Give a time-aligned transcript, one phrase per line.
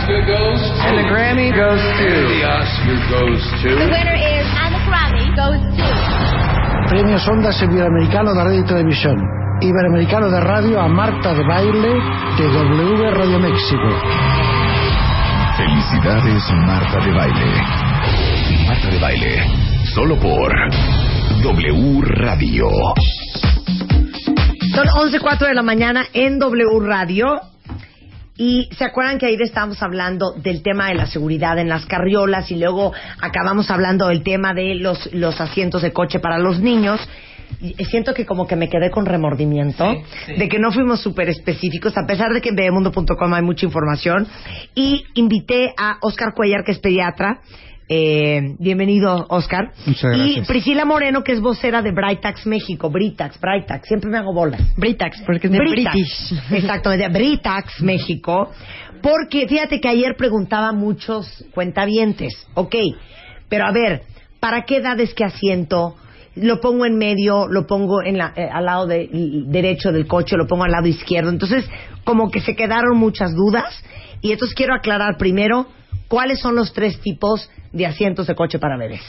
[0.00, 0.80] Oscar goes to.
[0.88, 2.08] And the Grammy goes to.
[2.08, 3.68] The Oscar goes to.
[3.68, 5.88] The winner is, and the Grammy goes to.
[6.88, 9.18] Premios Ondas Iberoamericano de Radio y Televisión.
[9.60, 11.92] Iberoamericano de Radio a Marta de Baile
[12.38, 13.88] de W Radio México.
[15.58, 17.52] Felicidades, Marta de Baile.
[18.66, 19.44] Marta de Baile,
[19.94, 20.50] solo por
[21.42, 22.68] W Radio.
[24.74, 27.40] Son 11.04 de la mañana en W Radio.
[28.40, 32.50] Y se acuerdan que ayer estábamos hablando del tema de la seguridad en las carriolas
[32.50, 32.90] y luego
[33.20, 37.06] acabamos hablando del tema de los, los asientos de coche para los niños.
[37.60, 39.84] Y siento que como que me quedé con remordimiento
[40.38, 44.26] de que no fuimos súper específicos, a pesar de que en bebemundo.com hay mucha información.
[44.74, 47.42] Y invité a Oscar Cuellar, que es pediatra.
[47.92, 49.72] Eh, bienvenido, Oscar.
[49.84, 50.46] Muchas Y gracias.
[50.46, 52.88] Priscila Moreno, que es vocera de Britax México.
[52.88, 53.88] Britax, Britax.
[53.88, 54.60] Siempre me hago bolas.
[54.76, 55.92] Britax, porque es de Britax.
[55.96, 56.32] British.
[56.52, 58.52] Exacto, de Britax México.
[59.02, 62.32] Porque fíjate que ayer preguntaba a muchos cuentavientes.
[62.54, 62.76] Ok,
[63.48, 64.02] pero a ver,
[64.38, 65.96] ¿para qué edades que asiento?
[66.36, 69.08] Lo pongo en medio, lo pongo en la, eh, al lado de-
[69.48, 71.30] derecho del coche, lo pongo al lado izquierdo.
[71.30, 71.68] Entonces,
[72.04, 73.82] como que se quedaron muchas dudas.
[74.20, 75.66] Y entonces quiero aclarar primero
[76.08, 79.02] cuáles son los tres tipos de asientos de coche para bebés.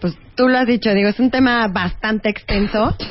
[0.00, 2.96] Pues tú lo has dicho, digo, es un tema bastante extenso.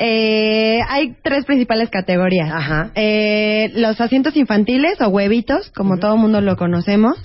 [0.00, 2.48] Eh, hay tres principales categorías.
[2.52, 2.92] Ajá.
[2.94, 7.16] Eh, los asientos infantiles o huevitos, como todo mundo lo conocemos.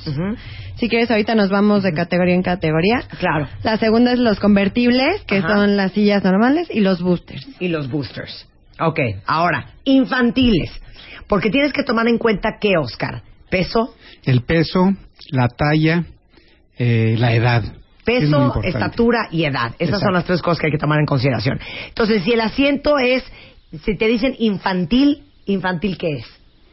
[0.77, 3.03] Si quieres, ahorita nos vamos de categoría en categoría.
[3.19, 3.47] Claro.
[3.61, 5.49] La segunda es los convertibles, que Ajá.
[5.49, 7.47] son las sillas normales, y los boosters.
[7.59, 8.47] y los boosters.
[8.79, 10.71] Ok, ahora, infantiles.
[11.27, 13.21] Porque tienes que tomar en cuenta que, Oscar,
[13.57, 14.93] peso, El peso,
[15.31, 16.05] la talla,
[16.77, 17.63] eh, la edad.
[18.03, 19.67] Peso, estatura y edad.
[19.79, 20.05] Esas Exacto.
[20.05, 21.59] son las tres cosas que hay que tomar en consideración.
[21.87, 23.23] Entonces, si el asiento es,
[23.85, 26.25] si te dicen infantil, ¿infantil qué es?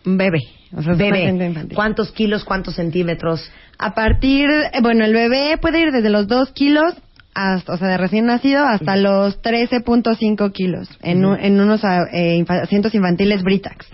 [0.04, 0.40] Un bebé.
[0.76, 1.66] O sea, Bebé.
[1.74, 3.50] ¿Cuántos kilos, cuántos centímetros?
[3.78, 6.94] A partir, eh, bueno, el bebé puede ir desde los 2 kilos,
[7.34, 12.04] hasta, o sea, de recién nacido, hasta los 13.5 kilos en, un- en unos ah,
[12.12, 13.86] eh, asientos infantiles Britax.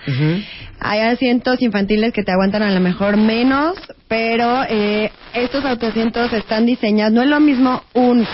[0.80, 3.76] Hay asientos infantiles que te aguantan a lo mejor menos,
[4.08, 8.26] pero eh, estos autoasientos están diseñados, no es lo mismo un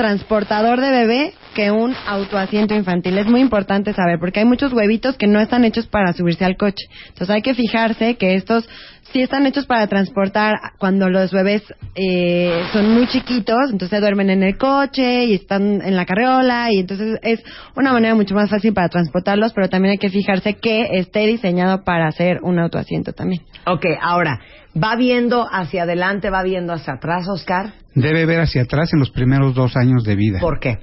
[0.00, 3.18] transportador de bebé que un autoasiento infantil.
[3.18, 6.56] Es muy importante saber, porque hay muchos huevitos que no están hechos para subirse al
[6.56, 6.86] coche.
[7.08, 8.66] Entonces hay que fijarse que estos
[9.12, 11.62] sí están hechos para transportar cuando los bebés
[11.96, 16.78] eh, son muy chiquitos, entonces duermen en el coche y están en la carriola y
[16.78, 17.42] entonces es
[17.76, 21.84] una manera mucho más fácil para transportarlos, pero también hay que fijarse que esté diseñado
[21.84, 23.42] para hacer un autoasiento también.
[23.66, 24.40] Ok, ahora,
[24.76, 27.74] ¿va viendo hacia adelante, va viendo hacia atrás, Oscar?
[27.94, 30.38] Debe ver hacia atrás en los primeros dos años de vida.
[30.40, 30.78] ¿Por qué?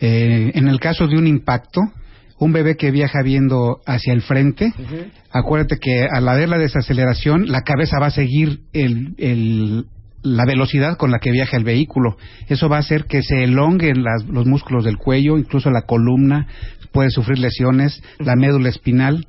[0.00, 1.80] Eh, en el caso de un impacto,
[2.38, 4.72] un bebé que viaja viendo hacia el frente,
[5.32, 9.86] acuérdate que al haber la desaceleración, la cabeza va a seguir el, el-
[10.22, 12.16] la velocidad con la que viaja el vehículo.
[12.48, 16.46] Eso va a hacer que se elonguen las- los músculos del cuello, incluso la columna,
[16.92, 19.26] puede sufrir lesiones, la médula espinal.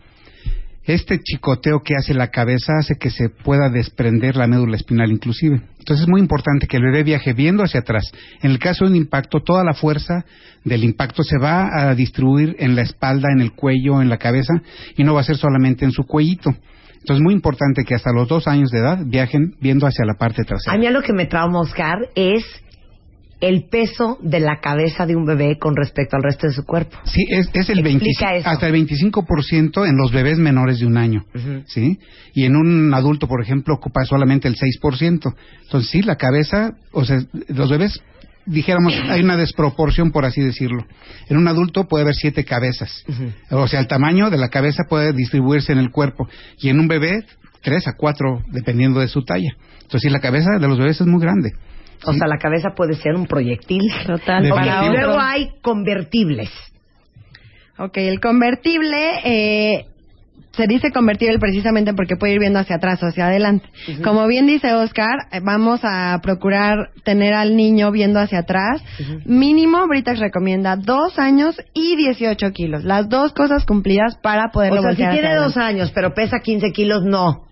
[0.90, 5.62] Este chicoteo que hace la cabeza hace que se pueda desprender la médula espinal inclusive.
[5.78, 8.12] Entonces es muy importante que el bebé viaje viendo hacia atrás.
[8.42, 10.26] En el caso de un impacto, toda la fuerza
[10.64, 14.64] del impacto se va a distribuir en la espalda, en el cuello, en la cabeza
[14.98, 16.56] y no va a ser solamente en su cuellito.
[16.94, 20.16] Entonces es muy importante que hasta los dos años de edad viajen viendo hacia la
[20.16, 20.74] parte trasera.
[20.76, 22.44] A mí a lo que me trauma, Oscar, es
[23.42, 26.98] el peso de la cabeza de un bebé con respecto al resto de su cuerpo.
[27.06, 28.50] Sí, es, es el 25, Explica eso.
[28.50, 31.26] hasta el 25% en los bebés menores de un año,
[31.68, 32.00] ¿sí?
[32.34, 35.34] Y en un adulto, por ejemplo, ocupa solamente el 6%.
[35.64, 38.02] Entonces, sí, la cabeza, o sea, los bebés,
[38.46, 40.86] dijéramos, hay una desproporción, por así decirlo.
[41.30, 43.06] En un adulto puede haber siete cabezas.
[43.52, 46.28] O sea, el tamaño de la cabeza puede distribuirse en el cuerpo.
[46.58, 47.24] Y en un bebé,
[47.62, 49.52] tres a cuatro, dependiendo de su talla.
[49.82, 51.52] Entonces, sí, la cabeza de los bebés es muy grande.
[52.06, 53.82] O sea, la cabeza puede ser un proyectil.
[54.06, 54.46] Total.
[54.46, 56.50] Y luego hay convertibles.
[57.78, 59.86] Ok, el convertible eh,
[60.52, 63.70] se dice convertible precisamente porque puede ir viendo hacia atrás o hacia adelante.
[64.04, 68.84] Como bien dice Oscar, eh, vamos a procurar tener al niño viendo hacia atrás.
[69.26, 72.84] Mínimo, Britax recomienda dos años y 18 kilos.
[72.84, 76.72] Las dos cosas cumplidas para poderlo O sea, si tiene dos años, pero pesa 15
[76.72, 77.46] kilos, no.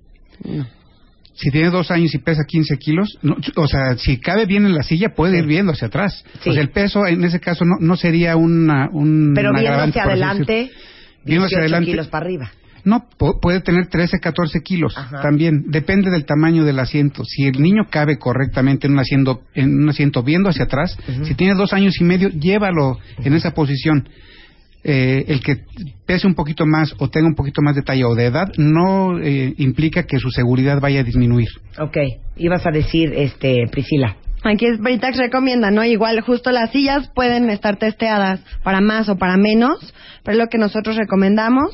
[1.37, 4.73] Si tiene dos años y pesa 15 kilos, no, o sea, si cabe bien en
[4.73, 6.25] la silla, puede ir viendo hacia atrás.
[6.43, 6.49] Sí.
[6.49, 10.03] O sea, el peso en ese caso no, no sería una, un Pero viendo hacia
[10.03, 10.71] adelante.
[11.23, 11.91] Viendo 18 hacia adelante.
[11.91, 12.51] kilos para arriba.
[12.83, 15.21] No, pu- puede tener 13, 14 kilos Ajá.
[15.21, 15.65] también.
[15.67, 17.23] Depende del tamaño del asiento.
[17.25, 21.35] Si el niño cabe correctamente en un asiento, en un asiento viendo hacia atrás, si
[21.35, 24.07] tiene dos años y medio, llévalo en esa posición.
[24.89, 25.65] Eh, el que
[26.05, 29.19] pese un poquito más o tenga un poquito más de talla o de edad no
[29.19, 31.49] eh, implica que su seguridad vaya a disminuir.
[31.77, 31.97] Ok,
[32.37, 34.15] ibas a decir, este, Priscila.
[34.43, 35.83] Aquí es Britax recomienda, ¿no?
[35.83, 39.93] Igual justo las sillas pueden estar testeadas para más o para menos,
[40.23, 41.69] pero es lo que nosotros recomendamos.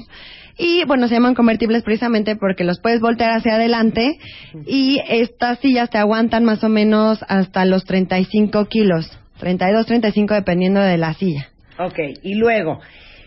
[0.58, 4.18] Y bueno, se llaman convertibles precisamente porque los puedes voltear hacia adelante
[4.66, 10.80] y estas sillas te aguantan más o menos hasta los 35 kilos, 32, 35 dependiendo
[10.80, 11.53] de la silla.
[11.80, 12.80] Ok, y luego,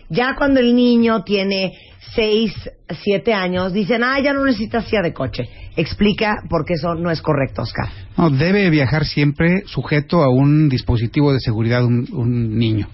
[0.09, 1.73] ya cuando el niño tiene
[2.15, 2.53] 6,
[3.03, 5.49] 7 años, dicen, ah, ya no necesitas silla de coche.
[5.75, 7.89] Explica por qué eso no es correcto, Oscar.
[8.17, 12.87] No, debe viajar siempre sujeto a un dispositivo de seguridad un, un niño,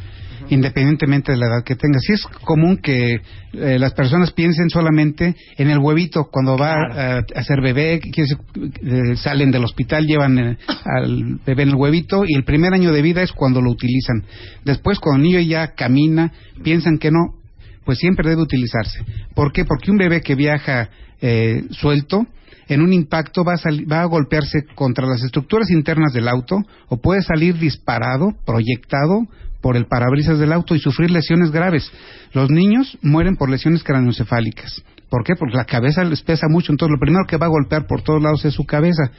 [0.50, 2.00] independientemente de la edad que tenga.
[2.00, 3.16] Sí es común que
[3.54, 8.24] eh, las personas piensen solamente en el huevito cuando va a, a ser bebé, que
[8.24, 12.92] eh, salen del hospital, llevan eh, al bebé en el huevito y el primer año
[12.92, 14.24] de vida es cuando lo utilizan.
[14.64, 16.32] Después, cuando el niño ya camina,
[16.64, 17.43] piensan que no,
[17.86, 19.04] pues siempre debe utilizarse.
[19.34, 19.66] ¿Por qué?
[19.66, 20.90] Porque un bebé que viaja
[21.22, 22.26] eh, suelto,
[22.68, 26.58] en un impacto va a, va a golpearse contra las estructuras internas del auto
[26.88, 29.28] o puede salir disparado, proyectado
[29.62, 31.90] por el parabrisas del auto y sufrir lesiones graves.
[32.34, 34.84] Los niños mueren por lesiones craneoencefálicas.
[35.10, 35.36] ¿Por qué?
[35.36, 38.22] Porque la cabeza les pesa mucho, entonces lo primero que va a golpear por todos
[38.22, 39.12] lados es su cabeza.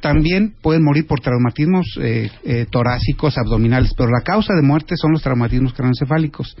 [0.00, 5.12] También pueden morir por traumatismos eh, eh, torácicos, abdominales, pero la causa de muerte son
[5.12, 6.56] los traumatismos craneoencefálicos.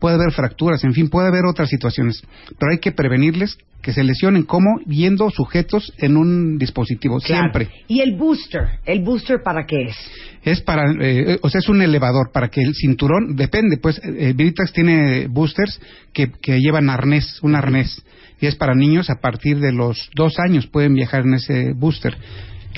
[0.00, 2.22] Puede haber fracturas, en fin, puede haber otras situaciones,
[2.58, 7.50] pero hay que prevenirles que se lesionen como viendo sujetos en un dispositivo, Claro.
[7.52, 7.84] siempre.
[7.88, 9.96] Y el booster, ¿el booster para qué es?
[10.44, 14.32] Es para, eh, o sea, es un elevador para que el cinturón, depende, pues, eh,
[14.36, 15.80] Britax tiene boosters
[16.12, 18.02] que, que llevan arnés, un arnés,
[18.40, 22.16] y es para niños a partir de los dos años pueden viajar en ese booster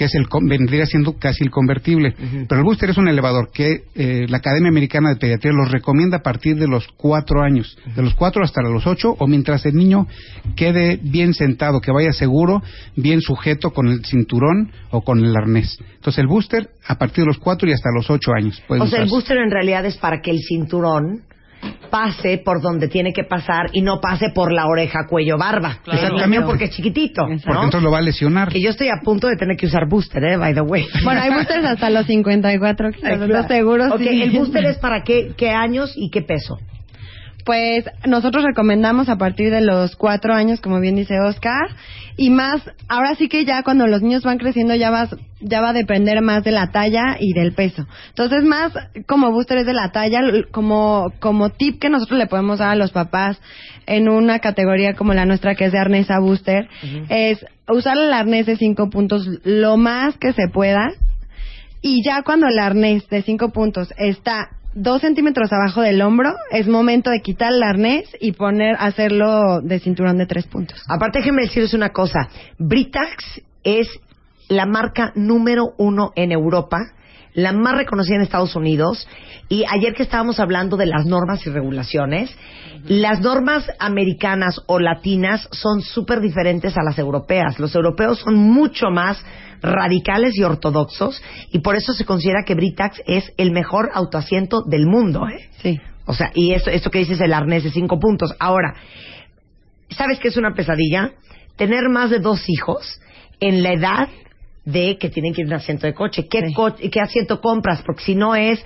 [0.01, 2.15] que es el vendría siendo casi el convertible.
[2.49, 6.17] Pero el booster es un elevador que eh, la Academia Americana de Pediatría los recomienda
[6.17, 9.75] a partir de los cuatro años, de los cuatro hasta los ocho, o mientras el
[9.75, 10.07] niño
[10.57, 12.63] quede bien sentado, que vaya seguro,
[12.97, 15.77] bien sujeto con el cinturón o con el arnés.
[15.97, 18.63] Entonces el booster a partir de los cuatro y hasta los ocho años.
[18.71, 21.25] O sea, el booster en realidad es para que el cinturón
[21.91, 25.79] pase por donde tiene que pasar y no pase por la oreja, cuello, barba.
[25.87, 26.47] Exactamente.
[26.47, 27.23] Porque es chiquitito.
[27.23, 27.29] ¿no?
[27.29, 28.49] Porque entonces lo va a lesionar.
[28.49, 30.37] Que yo estoy a punto de tener que usar booster, ¿eh?
[30.37, 30.87] By the way.
[31.05, 33.89] Bueno, hay boosters hasta los 54 kilos, ¿estás seguro?
[33.95, 34.23] Ok, Sí.
[34.23, 36.59] el booster es para qué, qué años y qué peso.
[37.45, 41.69] Pues nosotros recomendamos a partir de los cuatro años, como bien dice Oscar,
[42.17, 45.71] y más, ahora sí que ya cuando los niños van creciendo ya vas, ya va
[45.71, 47.87] a depender más de la talla y del peso.
[48.09, 48.73] Entonces más
[49.07, 50.21] como booster es de la talla,
[50.51, 53.41] como, como tip que nosotros le podemos dar a los papás
[53.87, 56.69] en una categoría como la nuestra que es de arnés a booster,
[57.09, 60.91] es usar el arnés de cinco puntos lo más que se pueda,
[61.83, 66.69] y ya cuando el arnés de cinco puntos está dos centímetros abajo del hombro, es
[66.69, 70.83] momento de quitar el arnés y poner, hacerlo de cinturón de tres puntos.
[70.89, 72.29] Aparte, déjenme decirles una cosa.
[72.59, 73.89] Britax es
[74.49, 76.79] la marca número uno en Europa,
[77.35, 79.07] la más reconocida en Estados Unidos.
[79.49, 82.37] Y ayer que estábamos hablando de las normas y regulaciones,
[82.87, 87.59] las normas americanas o latinas son súper diferentes a las europeas.
[87.59, 89.23] Los europeos son mucho más
[89.63, 91.23] radicales y ortodoxos
[91.53, 95.27] y por eso se considera que Britax es el mejor autoasiento del mundo.
[95.29, 95.49] ¿eh?
[95.63, 95.81] Sí.
[96.07, 98.35] O sea, y esto, esto que dices el arnés de cinco puntos.
[98.41, 98.75] Ahora,
[99.91, 101.13] ¿sabes qué es una pesadilla?
[101.57, 103.01] Tener más de dos hijos
[103.41, 104.09] en la edad
[104.65, 106.27] de que tienen que ir a un asiento de coche.
[106.29, 106.55] ¿Qué, Sí.
[106.55, 107.83] co- qué asiento compras?
[107.85, 108.65] Porque si no es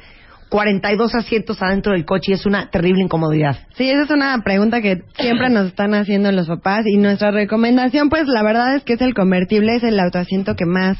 [0.55, 3.59] 42 asientos adentro del coche y es una terrible incomodidad.
[3.77, 8.09] Sí, esa es una pregunta que siempre nos están haciendo los papás y nuestra recomendación,
[8.09, 10.97] pues la verdad es que es el convertible, es el autoasiento que más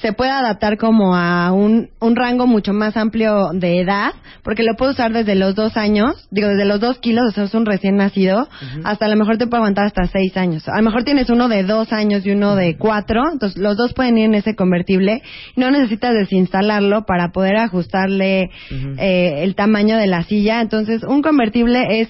[0.00, 4.12] se puede adaptar como a un, un rango mucho más amplio de edad,
[4.42, 7.44] porque lo puedo usar desde los dos años, digo, desde los dos kilos, o sea,
[7.44, 8.48] es un recién nacido,
[8.84, 10.68] hasta a lo mejor te puede aguantar hasta seis años.
[10.68, 13.92] A lo mejor tienes uno de dos años y uno de cuatro, entonces los dos
[13.92, 15.22] pueden ir en ese convertible.
[15.56, 20.60] No necesitas desinstalarlo para poder ajustarle eh, el tamaño de la silla.
[20.60, 22.08] Entonces, un convertible es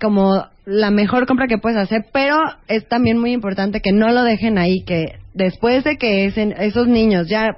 [0.00, 2.38] como la mejor compra que puedes hacer, pero
[2.68, 7.28] es también muy importante que no lo dejen ahí, que después de que esos niños
[7.28, 7.48] ya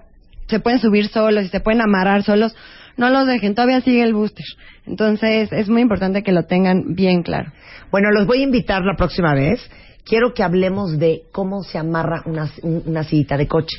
[0.49, 2.55] se pueden subir solos y se pueden amarrar solos,
[2.97, 4.45] no los dejen, todavía sigue el booster.
[4.87, 7.51] Entonces es muy importante que lo tengan bien claro.
[7.91, 9.61] Bueno, los voy a invitar la próxima vez.
[10.05, 13.79] Quiero que hablemos de cómo se amarra una, un- una sillita de coche.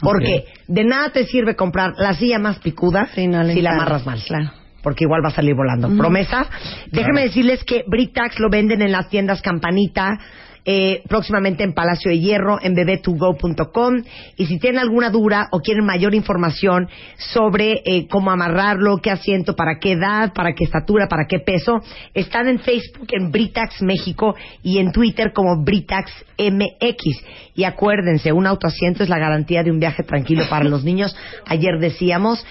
[0.00, 4.04] Porque de nada te sirve comprar la silla más picuda Sí, no si la amarras
[4.04, 4.20] mal.
[4.26, 4.50] claro.
[4.82, 5.94] Porque igual va a salir volando.
[5.96, 6.46] ¿Promesa?
[6.90, 10.18] Déjenme decirles que Britax lo venden en las tiendas Campanita,
[10.64, 14.02] eh, próximamente en Palacio de Hierro, en bebé2go.com.
[14.36, 19.56] Y si tienen alguna duda o quieren mayor información sobre eh, cómo amarrarlo, qué asiento,
[19.56, 21.80] para qué edad, para qué estatura, para qué peso,
[22.14, 27.24] están en Facebook en Britax México y en Twitter como Britax MX.
[27.54, 31.16] Y acuérdense, un autoasiento es la garantía de un viaje tranquilo para los niños.
[31.46, 32.44] Ayer decíamos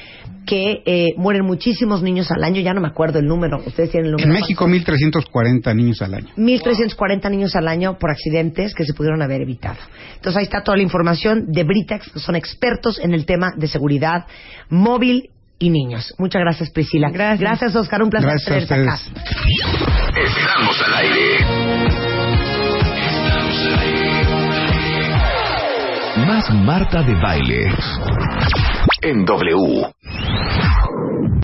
[0.50, 4.08] que eh, mueren muchísimos niños al año, ya no me acuerdo el número, ustedes tienen
[4.08, 4.30] el número.
[4.30, 6.30] En México, 1.340 niños al año.
[6.38, 9.78] 1.340 niños al año por accidentes que se pudieron haber evitado.
[10.16, 13.68] Entonces ahí está toda la información de Britex, que son expertos en el tema de
[13.68, 14.26] seguridad
[14.70, 15.30] móvil
[15.60, 16.14] y niños.
[16.18, 17.10] Muchas gracias, Priscila.
[17.12, 17.40] Gracias.
[17.42, 18.02] Gracias, Oscar.
[18.02, 18.94] Un placer Gracias tenerte acá.
[18.96, 20.38] ustedes.
[20.38, 22.40] Estamos al aire.
[26.26, 27.74] Más Marta de Baile.
[29.02, 29.99] En W.